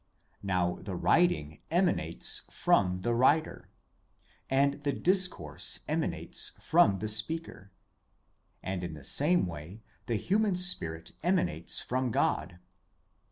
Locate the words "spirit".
10.55-11.11